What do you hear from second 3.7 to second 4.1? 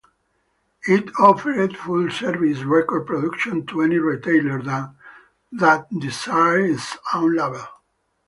any